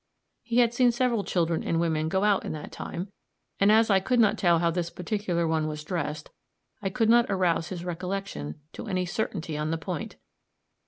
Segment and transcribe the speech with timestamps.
[0.41, 3.11] He had seen several children and women go out in that time;
[3.59, 6.31] and as I could not tell how this particular one was dressed,
[6.81, 10.15] I could not arouse his recollection to any certainty on the point.